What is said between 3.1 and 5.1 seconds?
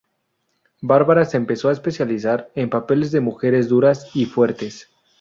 de mujeres duras y fuertes.